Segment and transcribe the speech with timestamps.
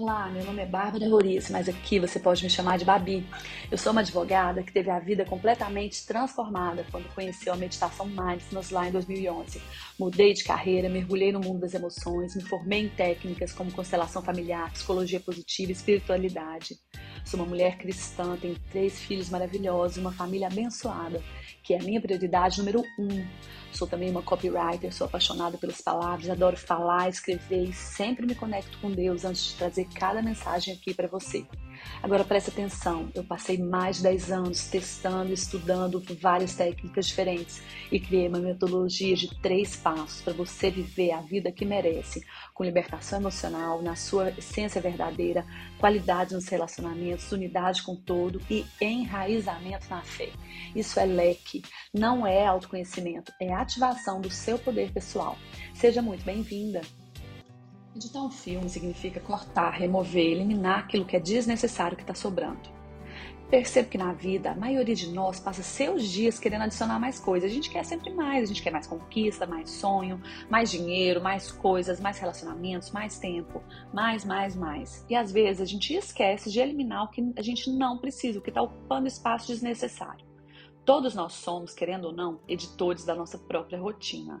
[0.00, 3.26] Olá, meu nome é Bárbara Roriz, mas aqui você pode me chamar de Babi.
[3.68, 8.70] Eu sou uma advogada que teve a vida completamente transformada quando conheceu a meditação Mindfulness
[8.70, 9.60] lá em 2011.
[9.98, 14.72] Mudei de carreira, mergulhei no mundo das emoções, me formei em técnicas como constelação familiar,
[14.72, 16.78] psicologia positiva e espiritualidade.
[17.24, 21.20] Sou uma mulher cristã, tenho três filhos maravilhosos, uma família abençoada,
[21.68, 23.26] que é a minha prioridade número um.
[23.74, 28.78] Sou também uma copywriter, sou apaixonada pelas palavras, adoro falar, escrever e sempre me conecto
[28.78, 31.46] com Deus antes de trazer cada mensagem aqui para você.
[32.02, 37.98] Agora preste atenção, eu passei mais de 10 anos testando, estudando várias técnicas diferentes e
[37.98, 43.20] criei uma metodologia de três passos para você viver a vida que merece, com libertação
[43.20, 45.44] emocional, na sua essência verdadeira,
[45.78, 50.30] qualidade nos relacionamentos, unidade com todo e enraizamento na fé.
[50.74, 55.36] Isso é leque, não é autoconhecimento, é ativação do seu poder pessoal.
[55.74, 56.80] Seja muito bem-vinda!
[57.98, 62.70] Editar um filme significa cortar, remover, eliminar aquilo que é desnecessário que está sobrando.
[63.50, 67.50] Percebo que na vida a maioria de nós passa seus dias querendo adicionar mais coisas.
[67.50, 71.50] A gente quer sempre mais, a gente quer mais conquista, mais sonho, mais dinheiro, mais
[71.50, 73.60] coisas, mais relacionamentos, mais tempo,
[73.92, 75.04] mais, mais, mais.
[75.10, 78.42] E às vezes a gente esquece de eliminar o que a gente não precisa, o
[78.42, 80.27] que está ocupando espaço desnecessário.
[80.88, 84.40] Todos nós somos, querendo ou não, editores da nossa própria rotina.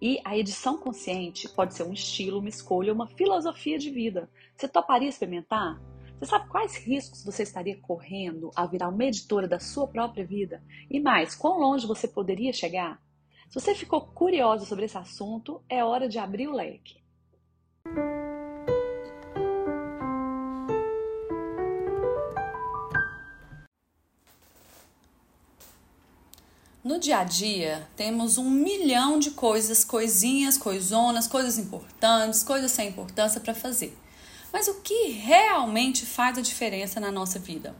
[0.00, 4.30] E a edição consciente pode ser um estilo, uma escolha, uma filosofia de vida.
[4.54, 5.82] Você toparia experimentar?
[6.20, 10.62] Você sabe quais riscos você estaria correndo ao virar uma editora da sua própria vida?
[10.88, 13.02] E mais, quão longe você poderia chegar?
[13.48, 17.02] Se você ficou curioso sobre esse assunto, é hora de abrir o leque.
[26.84, 32.90] No dia a dia, temos um milhão de coisas, coisinhas, coisonas, coisas importantes, coisas sem
[32.90, 33.98] importância para fazer.
[34.52, 37.74] Mas o que realmente faz a diferença na nossa vida?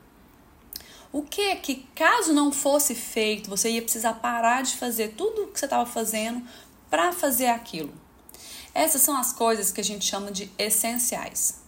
[1.12, 5.44] O que é que, caso não fosse feito, você ia precisar parar de fazer tudo
[5.44, 6.42] o que você estava fazendo
[6.91, 7.94] para fazer aquilo?
[8.75, 11.60] Essas são as coisas que a gente chama de essenciais.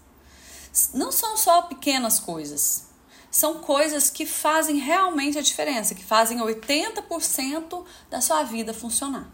[0.92, 2.89] Não são só pequenas coisas,
[3.30, 9.30] são coisas que fazem realmente a diferença, que fazem 80% da sua vida funcionar.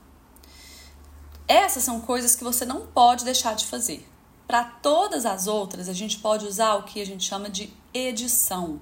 [1.49, 4.07] Essas são coisas que você não pode deixar de fazer.
[4.47, 8.81] Para todas as outras, a gente pode usar o que a gente chama de edição.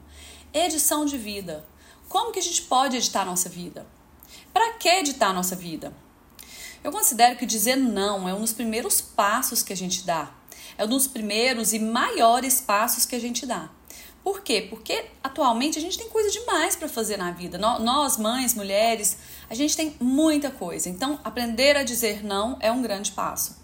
[0.52, 1.64] Edição de vida.
[2.08, 3.86] Como que a gente pode editar a nossa vida?
[4.52, 5.92] Para que editar a nossa vida?
[6.82, 10.32] Eu considero que dizer não é um dos primeiros passos que a gente dá.
[10.76, 13.70] É um dos primeiros e maiores passos que a gente dá.
[14.24, 14.66] Por quê?
[14.70, 17.58] Porque atualmente a gente tem coisa demais para fazer na vida.
[17.58, 19.18] Nós, mães, mulheres,
[19.50, 20.88] a gente tem muita coisa.
[20.88, 23.54] Então, aprender a dizer não é um grande passo.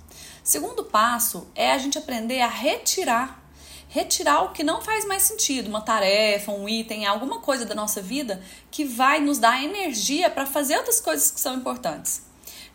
[0.44, 3.42] Segundo passo é a gente aprender a retirar.
[3.88, 8.02] Retirar o que não faz mais sentido, uma tarefa, um item, alguma coisa da nossa
[8.02, 12.29] vida que vai nos dar energia para fazer outras coisas que são importantes.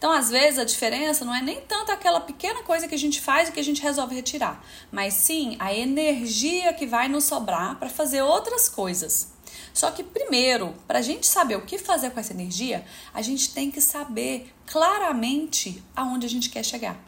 [0.06, 3.20] Então, às vezes, a diferença não é nem tanto aquela pequena coisa que a gente
[3.20, 7.80] faz e que a gente resolve retirar, mas sim a energia que vai nos sobrar
[7.80, 9.34] para fazer outras coisas.
[9.74, 13.52] Só que, primeiro, para a gente saber o que fazer com essa energia, a gente
[13.52, 17.04] tem que saber claramente aonde a gente quer chegar.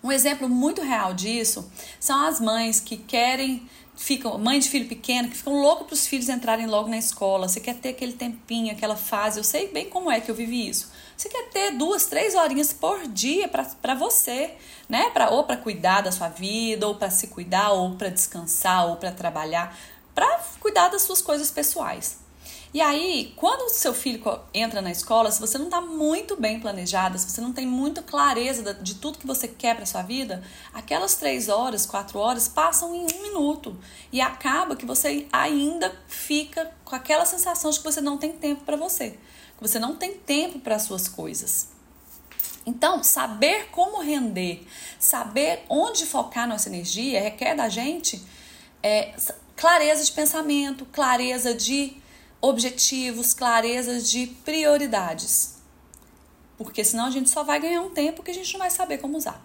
[0.00, 1.68] Um exemplo muito real disso
[1.98, 3.68] são as mães que querem
[4.00, 7.46] ficam, mãe de filho pequeno, que ficam loucas para os filhos entrarem logo na escola.
[7.46, 9.38] Você quer ter aquele tempinho, aquela fase.
[9.38, 10.90] Eu sei bem como é que eu vivi isso.
[11.14, 14.54] Você quer ter duas, três horinhas por dia para você,
[14.88, 15.10] né?
[15.10, 18.96] Pra, ou para cuidar da sua vida, ou para se cuidar, ou para descansar, ou
[18.96, 19.78] para trabalhar,
[20.14, 22.19] para cuidar das suas coisas pessoais.
[22.72, 24.22] E aí, quando o seu filho
[24.54, 28.00] entra na escola, se você não está muito bem planejada, se você não tem muita
[28.00, 30.40] clareza de tudo que você quer para sua vida,
[30.72, 33.76] aquelas três horas, quatro horas passam em um minuto
[34.12, 38.62] e acaba que você ainda fica com aquela sensação de que você não tem tempo
[38.62, 39.18] para você,
[39.56, 41.70] que você não tem tempo para as suas coisas.
[42.64, 44.64] Então, saber como render,
[44.96, 48.22] saber onde focar nossa energia requer da gente
[48.80, 49.12] é,
[49.56, 52.00] clareza de pensamento, clareza de
[52.40, 55.56] objetivos, clareza de prioridades.
[56.56, 58.98] Porque senão a gente só vai ganhar um tempo que a gente não vai saber
[58.98, 59.44] como usar.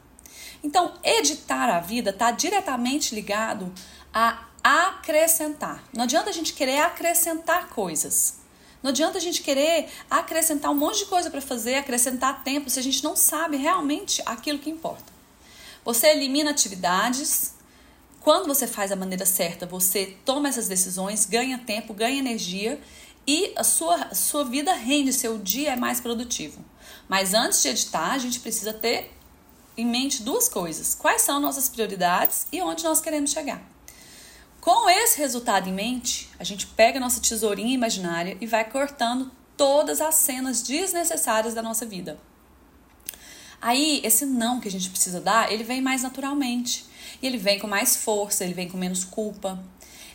[0.64, 3.72] Então, editar a vida está diretamente ligado
[4.14, 5.84] a acrescentar.
[5.94, 8.40] Não adianta a gente querer acrescentar coisas.
[8.82, 12.80] Não adianta a gente querer acrescentar um monte de coisa para fazer, acrescentar tempo, se
[12.80, 15.12] a gente não sabe realmente aquilo que importa.
[15.84, 17.55] Você elimina atividades
[18.26, 22.82] quando você faz a maneira certa, você toma essas decisões, ganha tempo, ganha energia
[23.28, 26.66] e a sua, sua vida rende, seu dia é mais produtivo.
[27.08, 29.16] Mas antes de editar, a gente precisa ter
[29.78, 33.62] em mente duas coisas: quais são nossas prioridades e onde nós queremos chegar.
[34.60, 40.02] Com esse resultado em mente, a gente pega nossa tesourinha imaginária e vai cortando todas
[40.02, 42.20] as cenas desnecessárias da nossa vida.
[43.62, 46.95] Aí, esse não que a gente precisa dar, ele vem mais naturalmente.
[47.22, 49.60] E ele vem com mais força, ele vem com menos culpa.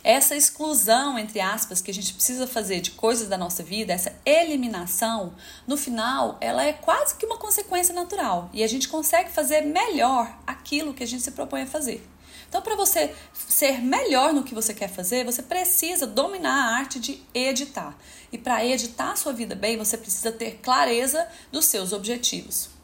[0.03, 4.13] Essa exclusão, entre aspas, que a gente precisa fazer de coisas da nossa vida, essa
[4.25, 5.35] eliminação,
[5.67, 8.49] no final, ela é quase que uma consequência natural.
[8.51, 12.03] E a gente consegue fazer melhor aquilo que a gente se propõe a fazer.
[12.49, 16.99] Então, para você ser melhor no que você quer fazer, você precisa dominar a arte
[16.99, 17.95] de editar.
[18.31, 22.80] E para editar a sua vida bem, você precisa ter clareza dos seus objetivos.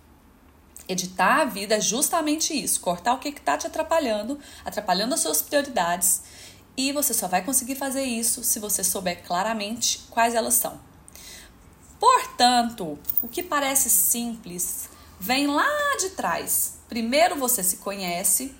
[0.88, 5.42] Editar a vida é justamente isso: cortar o que está te atrapalhando, atrapalhando as suas
[5.42, 6.22] prioridades
[6.78, 10.80] e você só vai conseguir fazer isso se você souber claramente quais elas são.
[12.00, 14.88] Portanto, o que parece simples
[15.20, 16.76] vem lá de trás.
[16.88, 18.56] Primeiro você se conhece,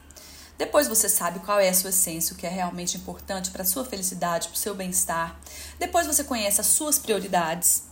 [0.58, 3.66] depois você sabe qual é a sua essência, o que é realmente importante para a
[3.66, 5.40] sua felicidade, para o seu bem-estar.
[5.78, 7.84] Depois você conhece as suas prioridades.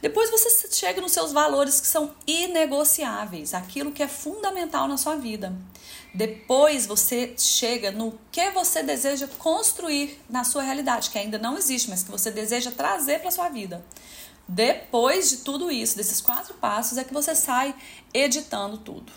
[0.00, 5.16] Depois você chega nos seus valores que são inegociáveis, aquilo que é fundamental na sua
[5.16, 5.54] vida.
[6.14, 11.90] Depois você chega no que você deseja construir na sua realidade, que ainda não existe,
[11.90, 13.84] mas que você deseja trazer para sua vida.
[14.48, 17.74] Depois de tudo isso, desses quatro passos, é que você sai
[18.12, 19.12] editando tudo.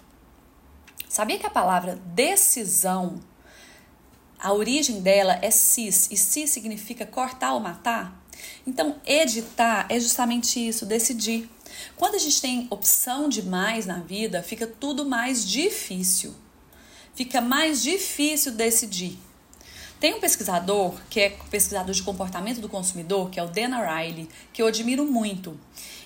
[1.09, 3.19] Sabia que a palavra decisão,
[4.37, 8.22] a origem dela é cis, e cis significa cortar ou matar?
[8.65, 11.49] Então, editar é justamente isso, decidir.
[11.95, 16.35] Quando a gente tem opção demais na vida, fica tudo mais difícil
[17.13, 19.17] fica mais difícil decidir.
[19.99, 24.27] Tem um pesquisador, que é pesquisador de comportamento do consumidor, que é o Dan Riley,
[24.51, 25.57] que eu admiro muito.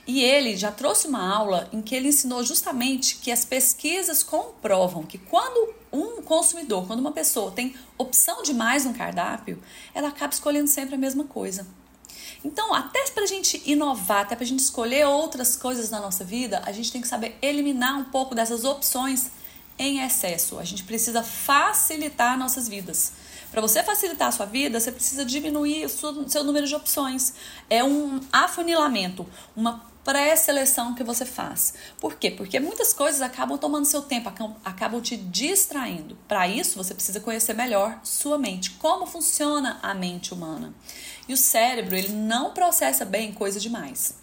[0.05, 5.03] E ele já trouxe uma aula em que ele ensinou justamente que as pesquisas comprovam
[5.03, 9.61] que quando um consumidor, quando uma pessoa tem opção demais no cardápio,
[9.95, 11.65] ela acaba escolhendo sempre a mesma coisa.
[12.43, 16.23] Então, até para a gente inovar, até para a gente escolher outras coisas na nossa
[16.23, 19.31] vida, a gente tem que saber eliminar um pouco dessas opções
[19.77, 20.57] em excesso.
[20.59, 23.13] A gente precisa facilitar nossas vidas.
[23.51, 27.33] Para você facilitar a sua vida, você precisa diminuir o seu número de opções.
[27.69, 29.25] É um afunilamento,
[29.55, 31.73] uma pré-seleção que você faz.
[31.99, 32.31] Por quê?
[32.31, 34.31] Porque muitas coisas acabam tomando seu tempo,
[34.63, 36.17] acabam te distraindo.
[36.29, 40.73] Para isso, você precisa conhecer melhor sua mente, como funciona a mente humana.
[41.27, 44.13] E o cérebro, ele não processa bem coisa demais.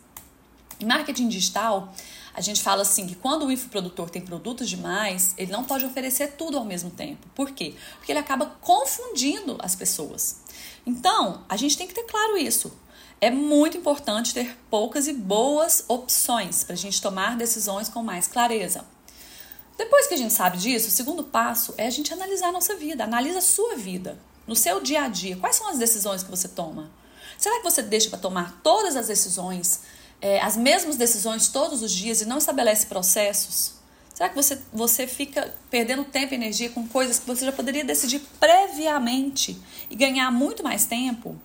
[0.81, 1.93] Em marketing digital,
[2.33, 6.33] a gente fala assim que quando o infoprodutor tem produtos demais, ele não pode oferecer
[6.33, 7.29] tudo ao mesmo tempo.
[7.35, 7.75] Por quê?
[7.99, 10.41] Porque ele acaba confundindo as pessoas.
[10.87, 12.73] Então, a gente tem que ter claro isso.
[13.25, 18.27] É muito importante ter poucas e boas opções para a gente tomar decisões com mais
[18.27, 18.85] clareza.
[19.79, 22.77] Depois que a gente sabe disso, o segundo passo é a gente analisar a nossa
[22.77, 25.39] vida, analisa a sua vida, no seu dia a dia.
[25.39, 26.91] Quais são as decisões que você toma?
[27.39, 29.81] Será que você deixa para tomar todas as decisões
[30.21, 33.73] é, as mesmas decisões todos os dias e não estabelece processos?
[34.13, 37.87] Será que você, você fica perdendo tempo e energia com coisas que você já poderia
[37.87, 41.41] decidir previamente e ganhar muito mais tempo?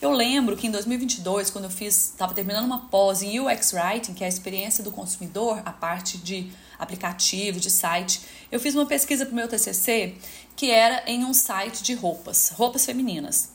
[0.00, 4.14] Eu lembro que em 2022, quando eu fiz, estava terminando uma pós em UX Writing,
[4.14, 8.20] que é a experiência do consumidor, a parte de aplicativo, de site,
[8.50, 10.14] eu fiz uma pesquisa para o meu TCC
[10.56, 13.50] que era em um site de roupas, roupas femininas.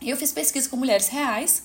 [0.00, 1.62] E eu fiz pesquisa com mulheres reais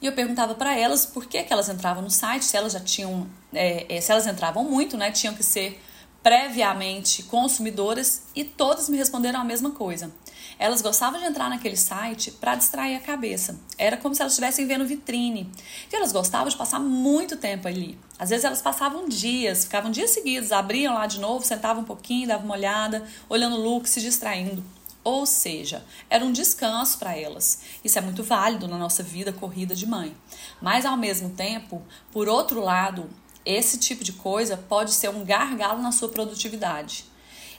[0.00, 2.80] e eu perguntava para elas por que, que elas entravam no site, se elas já
[2.80, 5.80] tinham, é, é, se elas entravam muito, né, tinham que ser
[6.22, 10.12] previamente consumidoras e todas me responderam a mesma coisa.
[10.58, 13.60] Elas gostavam de entrar naquele site para distrair a cabeça.
[13.78, 15.48] Era como se elas estivessem vendo vitrine.
[15.90, 17.96] E elas gostavam de passar muito tempo ali.
[18.18, 22.26] Às vezes elas passavam dias, ficavam dias seguidos, abriam lá de novo, sentavam um pouquinho,
[22.26, 24.64] davam uma olhada, olhando o look, se distraindo.
[25.04, 27.60] Ou seja, era um descanso para elas.
[27.84, 30.14] Isso é muito válido na nossa vida corrida de mãe.
[30.60, 33.08] Mas ao mesmo tempo, por outro lado,
[33.48, 37.06] esse tipo de coisa pode ser um gargalo na sua produtividade.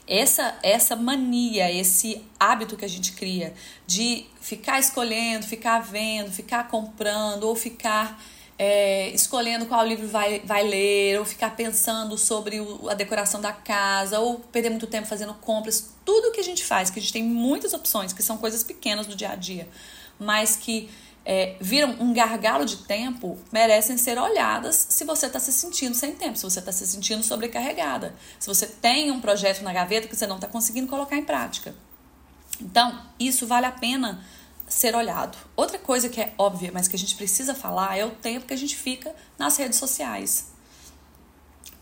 [0.06, 3.52] Essa, essa mania, esse hábito que a gente cria
[3.86, 8.22] de ficar escolhendo, ficar vendo, ficar comprando ou ficar
[8.56, 13.52] é, escolhendo qual livro vai, vai ler, ou ficar pensando sobre o, a decoração da
[13.52, 15.94] casa, ou perder muito tempo fazendo compras.
[16.04, 19.06] Tudo que a gente faz, que a gente tem muitas opções, que são coisas pequenas
[19.06, 19.68] do dia a dia,
[20.18, 20.90] mas que
[21.24, 26.14] é, viram um gargalo de tempo, merecem ser olhadas se você está se sentindo sem
[26.14, 30.16] tempo, se você está se sentindo sobrecarregada, se você tem um projeto na gaveta que
[30.16, 31.74] você não está conseguindo colocar em prática.
[32.60, 34.24] Então, isso vale a pena
[34.68, 35.36] ser olhado.
[35.56, 38.54] Outra coisa que é óbvia, mas que a gente precisa falar, é o tempo que
[38.54, 40.52] a gente fica nas redes sociais.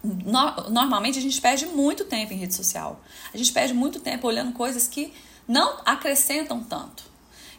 [0.02, 3.00] no, normalmente a gente perde muito tempo em rede social.
[3.32, 5.12] A gente perde muito tempo olhando coisas que
[5.46, 7.04] não acrescentam tanto.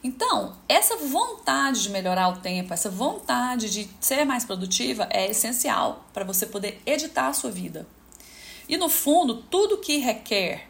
[0.03, 6.05] Então, essa vontade de melhorar o tempo, essa vontade de ser mais produtiva é essencial
[6.13, 7.85] para você poder editar a sua vida.
[8.67, 10.69] E no fundo, tudo que requer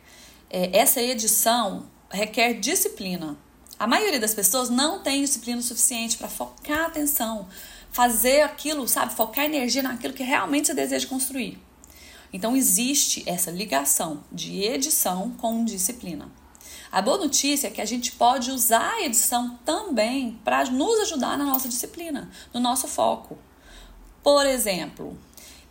[0.50, 3.38] é, essa edição requer disciplina.
[3.78, 7.48] A maioria das pessoas não tem disciplina suficiente para focar a atenção,
[7.92, 11.60] fazer aquilo, sabe, focar energia naquilo que realmente você deseja construir.
[12.34, 16.30] Então existe essa ligação de edição com disciplina.
[16.92, 21.38] A boa notícia é que a gente pode usar a edição também para nos ajudar
[21.38, 23.38] na nossa disciplina, no nosso foco.
[24.24, 25.16] Por exemplo,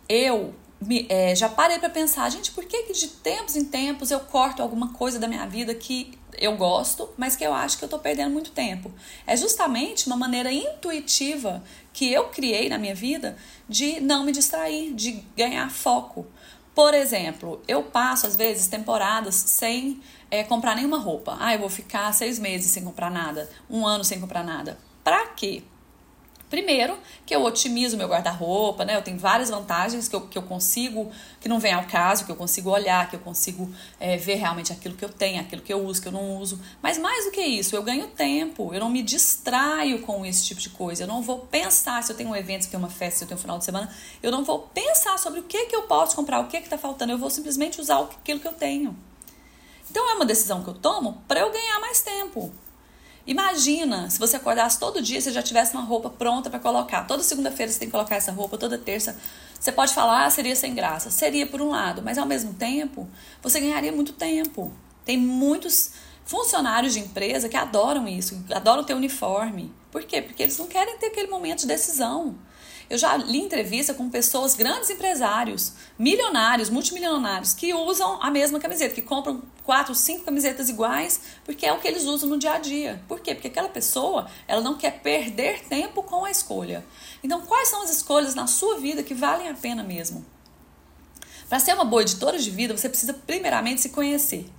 [0.07, 4.11] eu me, é, já parei para pensar, gente, por que, que de tempos em tempos
[4.11, 7.83] eu corto alguma coisa da minha vida que eu gosto, mas que eu acho que
[7.83, 8.89] eu estou perdendo muito tempo?
[9.27, 11.61] É justamente uma maneira intuitiva
[11.91, 16.25] que eu criei na minha vida de não me distrair, de ganhar foco.
[16.79, 19.99] Por exemplo, eu passo às vezes temporadas sem
[20.31, 21.35] é, comprar nenhuma roupa.
[21.37, 24.77] Ah, eu vou ficar seis meses sem comprar nada, um ano sem comprar nada.
[25.03, 25.61] Pra quê?
[26.49, 28.95] Primeiro, que eu otimizo meu guarda-roupa, né?
[28.95, 32.31] Eu tenho várias vantagens que eu, que eu consigo, que não vem ao caso, que
[32.31, 35.71] eu consigo olhar, que eu consigo é, ver realmente aquilo que eu tenho, aquilo que
[35.71, 36.59] eu uso, que eu não uso.
[36.81, 40.59] Mas mais do que isso, eu ganho tempo, eu não me distraio com esse tipo
[40.59, 41.03] de coisa.
[41.03, 43.23] Eu não vou pensar se eu tenho um evento, se eu tenho uma festa, se
[43.25, 43.93] eu tenho um final de semana.
[44.23, 47.11] Eu não vou pensar sobre o que, que eu posso comprar, o que está faltando.
[47.11, 48.97] Eu vou simplesmente usar aquilo que eu tenho.
[49.91, 52.51] Então é uma decisão que eu tomo para eu ganhar mais tempo.
[53.29, 57.03] Imagina se você acordasse todo dia, você já tivesse uma roupa pronta para colocar.
[57.03, 59.15] Toda segunda-feira você tem que colocar essa roupa, toda terça.
[59.59, 61.11] Você pode falar, ah, seria sem graça.
[61.11, 63.07] Seria por um lado, mas ao mesmo tempo,
[63.39, 64.73] você ganharia muito tempo.
[65.05, 65.91] Tem muitos
[66.25, 69.71] funcionários de empresa que adoram isso, adoram ter uniforme.
[69.91, 70.23] Por quê?
[70.23, 72.35] Porque eles não querem ter aquele momento de decisão.
[72.89, 78.95] Eu já li entrevista com pessoas, grandes empresários, milionários, multimilionários, que usam a mesma camiseta,
[78.95, 82.57] que compram quatro, cinco camisetas iguais, porque é o que eles usam no dia a
[82.57, 82.99] dia.
[83.07, 83.35] Por quê?
[83.35, 86.83] Porque aquela pessoa, ela não quer perder tempo com a escolha.
[87.23, 90.25] Então, quais são as escolhas na sua vida que valem a pena mesmo?
[91.47, 94.49] Para ser uma boa editora de vida, você precisa primeiramente se conhecer.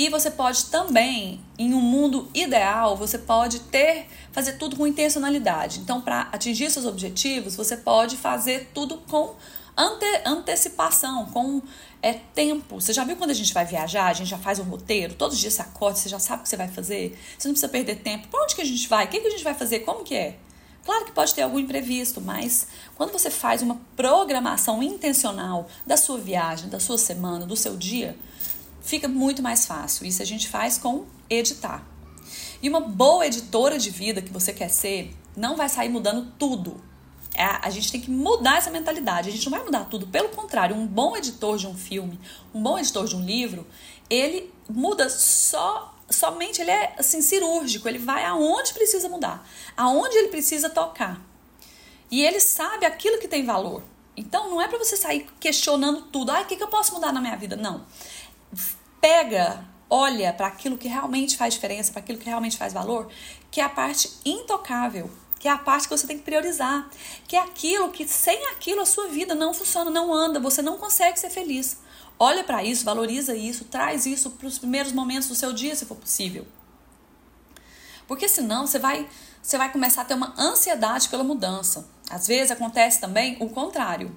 [0.00, 5.78] E você pode também, em um mundo ideal, você pode ter, fazer tudo com intencionalidade.
[5.80, 9.34] Então, para atingir seus objetivos, você pode fazer tudo com
[9.76, 11.60] ante, antecipação, com
[12.00, 12.80] é, tempo.
[12.80, 15.34] Você já viu quando a gente vai viajar, a gente já faz um roteiro, todos
[15.34, 17.68] os dias você acorda, você já sabe o que você vai fazer, você não precisa
[17.68, 18.28] perder tempo.
[18.28, 19.04] Para onde que a gente vai?
[19.04, 19.80] O que, que a gente vai fazer?
[19.80, 20.38] Como que é?
[20.82, 26.16] Claro que pode ter algum imprevisto, mas quando você faz uma programação intencional da sua
[26.16, 28.16] viagem, da sua semana, do seu dia,
[28.90, 30.04] fica muito mais fácil.
[30.04, 31.86] Isso a gente faz com editar.
[32.60, 36.82] E uma boa editora de vida que você quer ser não vai sair mudando tudo.
[37.32, 39.28] É, a gente tem que mudar essa mentalidade.
[39.28, 40.08] A gente não vai mudar tudo.
[40.08, 42.18] Pelo contrário, um bom editor de um filme,
[42.52, 43.64] um bom editor de um livro,
[44.10, 50.26] ele muda só somente ele é assim cirúrgico, ele vai aonde precisa mudar, aonde ele
[50.26, 51.24] precisa tocar.
[52.10, 53.84] E ele sabe aquilo que tem valor.
[54.16, 56.32] Então não é para você sair questionando tudo.
[56.32, 57.54] Ah, o que, que eu posso mudar na minha vida?
[57.54, 57.86] Não
[59.00, 63.10] pega, olha para aquilo que realmente faz diferença, para aquilo que realmente faz valor,
[63.50, 66.88] que é a parte intocável, que é a parte que você tem que priorizar,
[67.26, 70.76] que é aquilo que sem aquilo a sua vida não funciona, não anda, você não
[70.76, 71.78] consegue ser feliz.
[72.18, 75.86] Olha para isso, valoriza isso, traz isso para os primeiros momentos do seu dia, se
[75.86, 76.46] for possível.
[78.06, 79.08] Porque senão você vai,
[79.42, 81.88] você vai começar a ter uma ansiedade pela mudança.
[82.10, 84.14] Às vezes acontece também o contrário.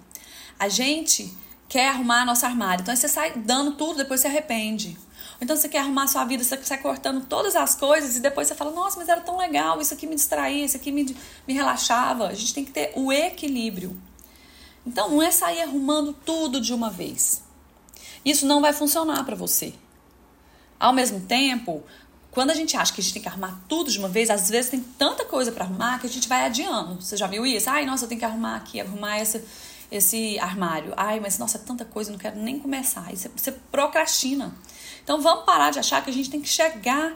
[0.60, 1.32] A gente
[1.74, 2.84] quer arrumar nosso armário.
[2.84, 4.96] Então você sai dando tudo, depois se arrepende.
[5.42, 8.54] Então você quer arrumar sua vida, você sai cortando todas as coisas e depois você
[8.54, 12.28] fala: Nossa, mas era tão legal, isso aqui me distraía, isso aqui me, me relaxava.
[12.28, 14.00] A gente tem que ter o equilíbrio.
[14.86, 17.42] Então não é sair arrumando tudo de uma vez.
[18.24, 19.74] Isso não vai funcionar para você.
[20.80, 21.84] Ao mesmo tempo,
[22.30, 24.48] quando a gente acha que a gente tem que arrumar tudo de uma vez, às
[24.48, 27.02] vezes tem tanta coisa para arrumar que a gente vai adiando.
[27.02, 27.68] Você já viu isso?
[27.68, 29.44] Ai, nossa, eu tenho que arrumar aqui, arrumar essa
[29.94, 30.94] esse armário.
[30.98, 33.06] Ai, mas nossa, é tanta coisa, não quero nem começar.
[33.08, 34.54] Aí você, você procrastina.
[35.04, 37.16] Então vamos parar de achar que a gente tem que chegar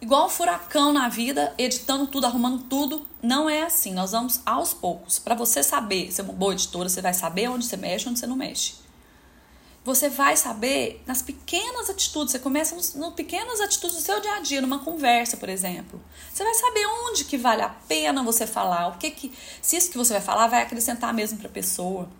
[0.00, 3.06] igual um furacão na vida, editando tudo, arrumando tudo.
[3.22, 3.94] Não é assim.
[3.94, 5.18] Nós vamos aos poucos.
[5.20, 8.26] Para você saber ser uma boa editora, você vai saber onde você mexe, onde você
[8.26, 8.74] não mexe.
[9.82, 14.40] Você vai saber nas pequenas atitudes, você começa nas pequenas atitudes do seu dia a
[14.40, 16.00] dia, numa conversa, por exemplo.
[16.32, 19.32] Você vai saber onde que vale a pena você falar, o que que
[19.62, 22.10] se isso que você vai falar vai acrescentar mesmo para a pessoa.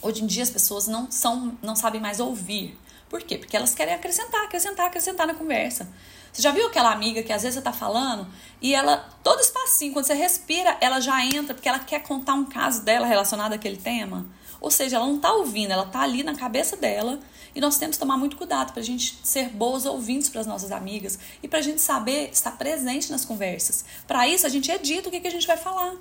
[0.00, 2.78] Hoje em dia as pessoas não são não sabem mais ouvir.
[3.10, 3.38] Por quê?
[3.38, 5.88] Porque elas querem acrescentar, acrescentar, acrescentar na conversa.
[6.32, 8.26] Você já viu aquela amiga que às vezes você tá falando
[8.60, 12.44] e ela, todo espacinho, quando você respira, ela já entra porque ela quer contar um
[12.44, 14.26] caso dela relacionado àquele tema?
[14.60, 17.20] Ou seja, ela não está ouvindo, ela está ali na cabeça dela
[17.54, 20.46] e nós temos que tomar muito cuidado para a gente ser boas ouvintes para as
[20.46, 23.84] nossas amigas e para a gente saber estar presente nas conversas.
[24.06, 25.94] Para isso, a gente edita o que, que a gente vai falar.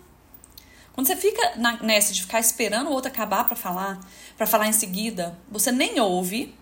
[0.93, 4.00] Quando você fica na, nessa de ficar esperando o outro acabar para falar,
[4.38, 6.55] para falar em seguida, você nem ouve,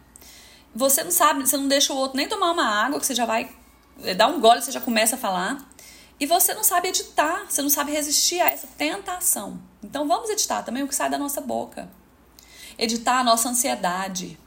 [0.76, 3.26] você não sabe, você não deixa o outro nem tomar uma água, que você já
[3.26, 3.50] vai
[4.04, 5.68] eh, dar um gole, você já começa a falar.
[6.20, 9.60] E você não sabe editar, você não sabe resistir a essa tentação.
[9.84, 11.90] Então vamos editar também o que sai da nossa boca.
[12.78, 14.38] Editar a nossa ansiedade,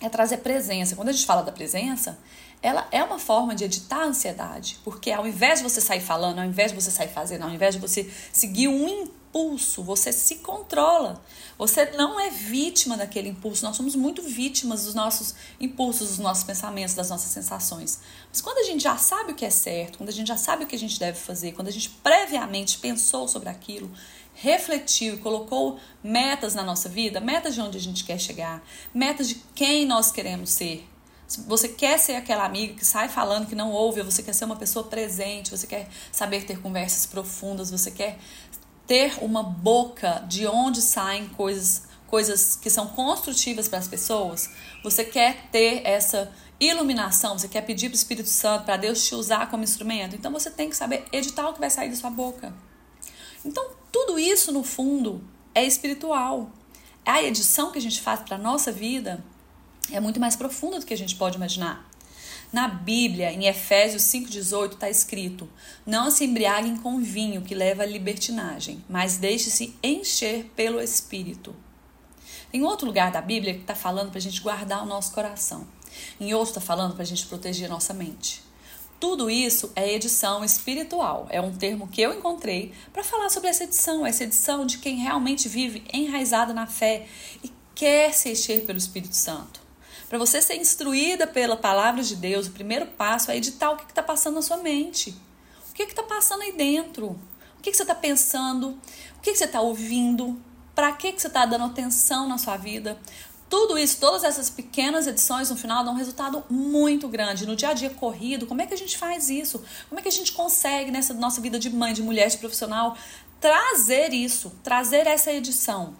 [0.00, 0.96] é trazer presença.
[0.96, 2.18] Quando a gente fala da presença,
[2.62, 6.38] ela é uma forma de editar a ansiedade, porque ao invés de você sair falando,
[6.38, 10.36] ao invés de você sair fazendo, ao invés de você seguir um impulso, você se
[10.36, 11.20] controla.
[11.58, 13.64] Você não é vítima daquele impulso.
[13.64, 18.00] Nós somos muito vítimas dos nossos impulsos, dos nossos pensamentos, das nossas sensações.
[18.30, 20.64] Mas quando a gente já sabe o que é certo, quando a gente já sabe
[20.64, 23.90] o que a gente deve fazer, quando a gente previamente pensou sobre aquilo,
[24.34, 28.62] refletiu e colocou metas na nossa vida, metas de onde a gente quer chegar,
[28.92, 30.88] metas de quem nós queremos ser.
[31.26, 34.44] Se você quer ser aquela amiga que sai falando que não ouve, você quer ser
[34.44, 38.18] uma pessoa presente, você quer saber ter conversas profundas, você quer
[38.86, 44.50] ter uma boca de onde saem coisas, coisas que são construtivas para as pessoas,
[44.82, 49.14] você quer ter essa iluminação, você quer pedir para o Espírito Santo, para Deus te
[49.14, 52.10] usar como instrumento, então você tem que saber editar o que vai sair da sua
[52.10, 52.52] boca.
[53.44, 55.22] Então, tudo isso, no fundo,
[55.54, 56.50] é espiritual.
[57.06, 59.24] A edição que a gente faz para a nossa vida
[59.92, 61.88] é muito mais profunda do que a gente pode imaginar.
[62.52, 65.48] Na Bíblia, em Efésios 5,18, está escrito:
[65.86, 71.54] Não se embriaguem com vinho que leva à libertinagem, mas deixe-se encher pelo Espírito.
[72.50, 75.68] Tem outro lugar da Bíblia que está falando para a gente guardar o nosso coração.
[76.18, 78.43] Em outro está falando para a gente proteger a nossa mente.
[79.04, 81.26] Tudo isso é edição espiritual.
[81.28, 84.96] É um termo que eu encontrei para falar sobre essa edição, essa edição de quem
[84.96, 87.06] realmente vive enraizada na fé
[87.42, 89.60] e quer se encher pelo Espírito Santo.
[90.08, 93.84] Para você ser instruída pela palavra de Deus, o primeiro passo é editar o que
[93.84, 95.14] está passando na sua mente.
[95.70, 97.08] O que está passando aí dentro?
[97.58, 98.70] O que, que você está pensando?
[99.18, 100.40] O que, que você está ouvindo?
[100.74, 102.98] Para que, que você está dando atenção na sua vida?
[103.48, 107.46] Tudo isso, todas essas pequenas edições no final dão um resultado muito grande.
[107.46, 109.62] No dia a dia corrido, como é que a gente faz isso?
[109.88, 112.96] Como é que a gente consegue, nessa nossa vida de mãe, de mulher, de profissional,
[113.40, 115.94] trazer isso, trazer essa edição?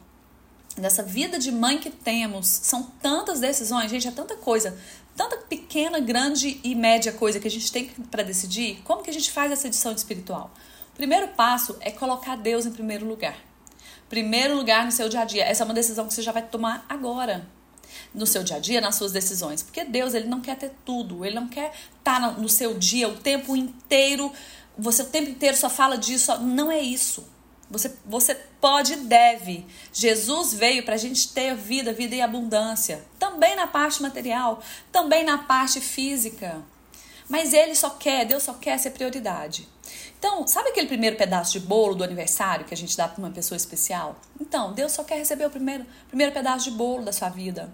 [0.77, 4.77] Dessa vida de mãe que temos, são tantas decisões, gente, é tanta coisa,
[5.15, 8.81] tanta pequena, grande e média coisa que a gente tem para decidir.
[8.83, 10.51] Como que a gente faz essa edição de espiritual?
[10.93, 13.37] O primeiro passo é colocar Deus em primeiro lugar
[14.15, 15.45] primeiro lugar no seu dia a dia.
[15.45, 17.45] Essa é uma decisão que você já vai tomar agora.
[18.15, 19.61] No seu dia a dia, nas suas decisões.
[19.61, 21.25] Porque Deus, ele não quer ter tudo.
[21.25, 24.33] Ele não quer estar tá no seu dia o tempo inteiro.
[24.79, 26.33] Você o tempo inteiro só fala disso.
[26.39, 27.29] Não é isso.
[27.69, 29.67] Você, você pode e deve.
[29.93, 33.05] Jesus veio para a gente ter vida, vida e abundância.
[33.19, 36.63] Também na parte material, também na parte física.
[37.29, 39.67] Mas ele só quer, Deus só quer ser prioridade.
[40.27, 43.31] Então, sabe aquele primeiro pedaço de bolo do aniversário que a gente dá para uma
[43.31, 44.17] pessoa especial?
[44.41, 47.71] Então, Deus só quer receber o primeiro, primeiro pedaço de bolo da sua vida.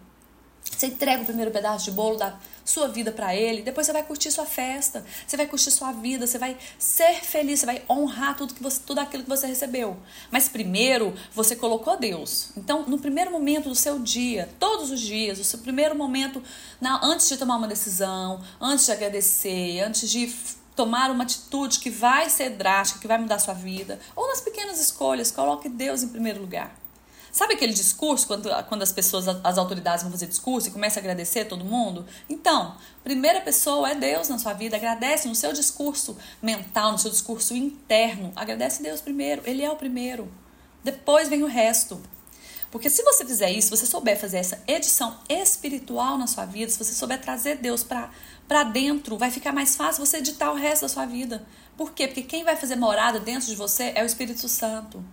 [0.64, 4.02] Você entrega o primeiro pedaço de bolo da sua vida para ele, depois você vai
[4.02, 8.36] curtir sua festa, você vai curtir sua vida, você vai ser feliz, você vai honrar
[8.36, 9.96] tudo, que você, tudo aquilo que você recebeu.
[10.28, 12.50] Mas primeiro você colocou Deus.
[12.56, 16.42] Então, no primeiro momento do seu dia, todos os dias, o seu primeiro momento,
[16.80, 20.34] na, antes de tomar uma decisão, antes de agradecer, antes de
[20.80, 24.80] tomar uma atitude que vai ser drástica, que vai mudar sua vida, ou nas pequenas
[24.80, 26.74] escolhas, coloque Deus em primeiro lugar.
[27.30, 31.02] Sabe aquele discurso quando, quando as pessoas, as autoridades vão fazer discurso e começa a
[31.02, 32.06] agradecer todo mundo?
[32.30, 34.74] Então, primeira pessoa é Deus na sua vida.
[34.74, 38.32] Agradece no seu discurso mental, no seu discurso interno.
[38.34, 39.42] Agradece Deus primeiro.
[39.44, 40.32] Ele é o primeiro.
[40.82, 42.00] Depois vem o resto.
[42.70, 46.70] Porque se você fizer isso, se você souber fazer essa edição espiritual na sua vida,
[46.70, 47.84] se você souber trazer Deus
[48.50, 51.46] para dentro, vai ficar mais fácil você editar o resto da sua vida.
[51.76, 52.08] Por quê?
[52.08, 55.04] Porque quem vai fazer morada dentro de você é o Espírito Santo.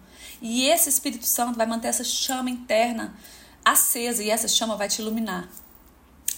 [0.41, 3.15] E esse Espírito Santo vai manter essa chama interna
[3.63, 5.47] acesa e essa chama vai te iluminar.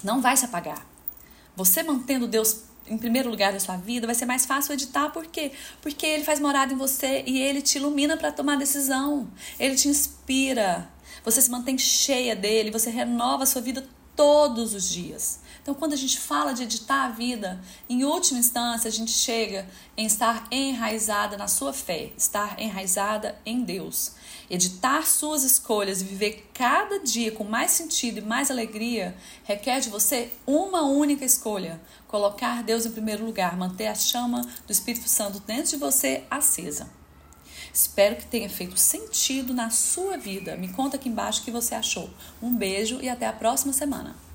[0.03, 0.85] Não vai se apagar.
[1.55, 5.25] Você mantendo Deus em primeiro lugar da sua vida, vai ser mais fácil editar, por
[5.25, 5.53] quê?
[5.81, 9.31] Porque ele faz morada em você e ele te ilumina para tomar decisão.
[9.57, 10.91] Ele te inspira.
[11.23, 13.87] Você se mantém cheia dele, você renova a sua vida
[14.19, 15.39] todos os dias.
[15.61, 19.65] Então, quando a gente fala de editar a vida, em última instância, a gente chega
[19.95, 24.11] em estar enraizada na sua fé, estar enraizada em Deus.
[24.49, 29.87] Editar suas escolhas e viver cada dia com mais sentido e mais alegria requer de
[29.89, 35.39] você uma única escolha: colocar Deus em primeiro lugar, manter a chama do Espírito Santo
[35.39, 36.98] dentro de você acesa.
[37.73, 40.55] Espero que tenha feito sentido na sua vida.
[40.55, 42.09] Me conta aqui embaixo o que você achou.
[42.41, 44.28] Um beijo e até a próxima semana.